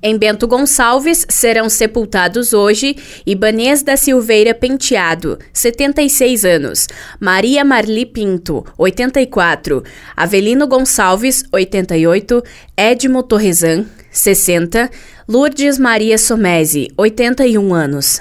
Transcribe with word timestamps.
Em 0.00 0.16
Bento 0.16 0.46
Gonçalves 0.46 1.26
serão 1.28 1.68
sepultados 1.68 2.52
hoje 2.52 2.94
Ibanês 3.26 3.82
da 3.82 3.96
Silveira 3.96 4.54
Penteado, 4.54 5.36
76 5.52 6.44
anos, 6.44 6.86
Maria 7.18 7.64
Marli 7.64 8.06
Pinto, 8.06 8.64
84, 8.78 9.82
Avelino 10.16 10.68
Gonçalves, 10.68 11.42
88, 11.50 12.44
Edmo 12.76 13.24
Torresan, 13.24 13.86
60, 14.12 14.88
Lourdes 15.26 15.80
Maria 15.80 16.16
Somese, 16.16 16.92
81 16.96 17.74
anos. 17.74 18.20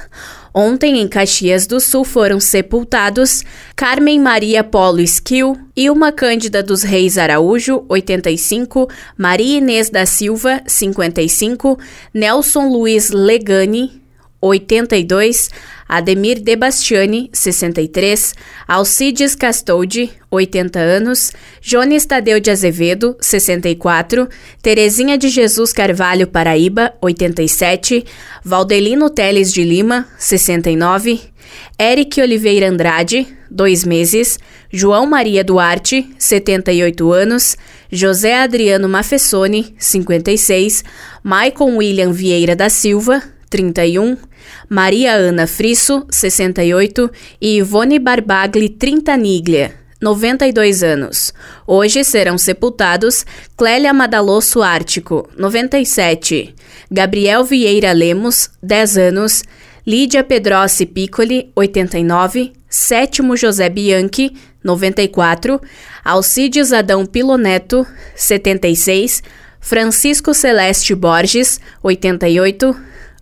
Ontem, 0.60 1.00
em 1.00 1.08
Caxias 1.08 1.68
do 1.68 1.80
Sul, 1.80 2.04
foram 2.04 2.40
sepultados 2.40 3.44
Carmen 3.76 4.20
Maria 4.20 4.64
Polo 4.64 5.00
Esquil, 5.00 5.56
Ilma 5.76 6.12
Cândida 6.12 6.64
dos 6.64 6.82
Reis 6.82 7.16
Araújo, 7.16 7.86
85, 7.88 8.90
Maria 9.16 9.60
Inês 9.60 9.92
da 9.92 10.04
Silva, 10.08 10.64
55, 10.66 11.78
Nelson 12.12 12.70
Luiz 12.70 13.12
Legani, 13.12 14.02
82, 14.42 15.52
Ademir 15.88 16.42
De 16.42 16.56
Bastiani, 16.56 17.30
63, 17.32 18.36
Alcides 18.68 19.36
Castoldi, 19.36 20.12
80 20.30 20.80
anos, 20.80 21.32
Jones 21.62 22.06
Tadeu 22.06 22.40
de 22.40 22.52
Azevedo, 22.52 23.16
64, 23.22 24.28
Terezinha 24.62 25.18
de 25.18 25.30
Jesus 25.30 25.72
Carvalho 25.72 26.28
Paraíba, 26.28 26.94
87, 27.02 28.04
Valdelino 28.44 29.10
Teles 29.10 29.54
de 29.54 29.64
Lima, 29.64 30.08
69, 30.18 31.22
Eric 31.80 32.20
Oliveira 32.20 32.70
Andrade, 32.70 33.26
2 33.50 33.86
meses, 33.86 34.38
João 34.70 35.06
Maria 35.06 35.44
Duarte, 35.44 36.10
78 36.20 37.14
anos, 37.14 37.56
José 37.90 38.36
Adriano 38.36 38.90
Mafessoni, 38.90 39.74
56, 39.80 40.84
Maicon 41.24 41.78
William 41.78 42.12
Vieira 42.12 42.54
da 42.54 42.70
Silva, 42.70 43.24
31, 43.50 44.18
Maria 44.70 45.14
Ana 45.14 45.48
Frisso, 45.48 46.06
68 46.10 47.10
e 47.42 47.58
Ivone 47.58 48.00
Barbagli 48.00 48.70
Trintaniglia, 48.70 49.74
92 50.02 50.84
anos. 50.84 51.34
Hoje 51.66 52.04
serão 52.04 52.38
sepultados 52.38 53.26
Clélia 53.56 53.94
Madalosso 53.94 54.62
Ártico, 54.62 55.28
97, 55.38 56.54
Gabriel 56.92 57.44
Vieira 57.44 57.92
Lemos, 57.94 58.50
10 58.62 58.98
anos, 58.98 59.44
Lídia 59.86 60.24
Pedrossi 60.24 60.86
Piccoli, 60.86 61.52
89, 61.56 62.54
Sétimo 62.70 63.36
José 63.38 63.70
Bianchi, 63.70 64.36
94, 64.64 65.62
Alcides 66.04 66.74
Adão 66.74 67.06
Piloneto, 67.06 67.88
76, 68.14 69.24
Francisco 69.62 70.34
Celeste 70.34 70.94
Borges, 70.94 71.60
88, 71.82 72.76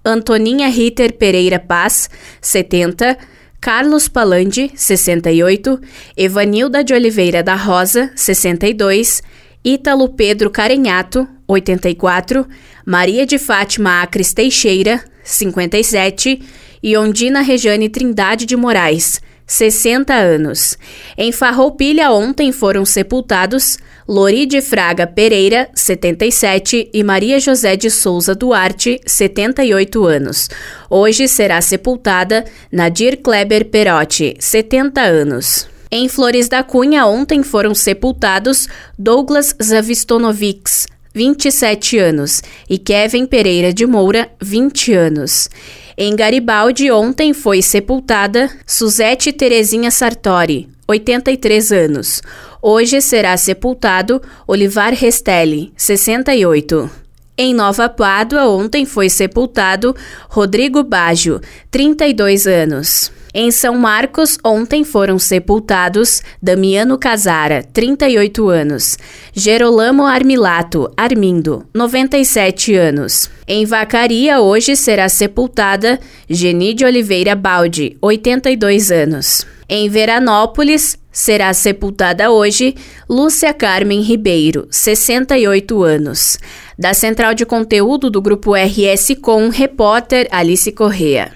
Antoninha 0.05 0.67
Ritter 0.69 1.13
Pereira 1.13 1.59
Paz, 1.59 2.09
70, 2.39 3.17
Carlos 3.59 4.07
Palandi, 4.07 4.71
68, 4.75 5.81
Evanilda 6.15 6.83
de 6.83 6.93
Oliveira 6.93 7.41
da 7.41 7.55
Rosa, 7.55 8.11
62, 8.15 9.23
Ítalo 9.63 10.09
Pedro 10.09 10.51
Carenhato, 10.51 11.27
84, 11.47 12.45
Maria 12.85 13.25
de 13.25 13.39
Fátima 13.39 14.03
Acres 14.03 14.31
Teixeira, 14.31 15.03
57 15.23 16.39
e 16.83 16.95
Ondina 16.95 17.41
Rejane 17.41 17.89
Trindade 17.89 18.45
de 18.45 18.55
Moraes, 18.55 19.19
60 19.45 20.13
anos. 20.13 20.77
Em 21.17 21.31
Farroupilha 21.31 22.11
ontem 22.11 22.51
foram 22.51 22.83
sepultados 22.85 23.77
Lori 24.07 24.45
de 24.45 24.61
Fraga 24.61 25.07
Pereira, 25.07 25.67
77 25.73 26.89
e 26.93 27.03
Maria 27.03 27.39
José 27.39 27.75
de 27.75 27.89
Souza 27.89 28.35
Duarte, 28.35 28.99
78 29.05 30.05
anos. 30.05 30.49
Hoje 30.89 31.27
será 31.27 31.59
sepultada 31.59 32.45
Nadir 32.71 33.17
Kleber 33.17 33.65
Perotti, 33.65 34.35
70 34.39 35.01
anos. 35.01 35.67
Em 35.91 36.07
Flores 36.09 36.47
da 36.47 36.61
Cunha 36.61 37.05
ontem 37.05 37.41
foram 37.41 37.73
sepultados 37.73 38.67
Douglas 38.97 39.55
Zavistonovics, 39.61 40.87
27 41.13 41.97
anos, 41.97 42.41
e 42.69 42.77
Kevin 42.77 43.25
Pereira 43.25 43.73
de 43.73 43.85
Moura, 43.85 44.29
20 44.41 44.93
anos. 44.93 45.49
Em 45.97 46.13
Garibaldi, 46.13 46.91
ontem 46.91 47.33
foi 47.33 47.61
sepultada 47.61 48.49
Suzete 48.67 49.31
Terezinha 49.31 49.89
Sartori, 49.89 50.67
83 50.85 51.71
anos. 51.71 52.21
Hoje 52.61 52.99
será 52.99 53.37
sepultado 53.37 54.21
Olivar 54.45 54.93
Restelli, 54.93 55.71
68. 55.77 56.89
Em 57.37 57.53
Nova 57.53 57.87
Pádua, 57.87 58.45
ontem 58.49 58.85
foi 58.85 59.09
sepultado 59.09 59.95
Rodrigo 60.27 60.83
Baggio, 60.83 61.39
32 61.71 62.45
anos. 62.45 63.09
Em 63.37 63.51
São 63.51 63.77
Marcos, 63.77 64.37
ontem 64.41 64.85
foram 64.85 65.19
sepultados 65.19 66.21
Damiano 66.41 66.97
Casara, 66.97 67.65
38 67.73 68.47
anos, 68.47 68.97
Gerolamo 69.33 70.05
Armilato, 70.05 70.89
Armindo, 70.95 71.65
97 71.73 72.73
anos. 72.75 73.29
Em 73.45 73.65
Vacaria, 73.65 74.39
hoje 74.39 74.77
será 74.77 75.09
sepultada 75.09 75.99
Geni 76.29 76.73
de 76.73 76.85
Oliveira 76.85 77.35
Baldi, 77.35 77.97
82 77.99 78.89
anos. 78.89 79.45
Em 79.67 79.89
Veranópolis, 79.89 80.97
será 81.11 81.53
sepultada 81.53 82.31
hoje 82.31 82.73
Lúcia 83.09 83.53
Carmen 83.53 83.99
Ribeiro, 83.99 84.65
68 84.71 85.83
anos. 85.83 86.39
Da 86.79 86.93
central 86.93 87.33
de 87.33 87.45
conteúdo 87.45 88.09
do 88.09 88.21
grupo 88.21 88.53
RS 88.55 89.13
Com, 89.21 89.49
repórter 89.49 90.25
Alice 90.31 90.71
Correa. 90.71 91.33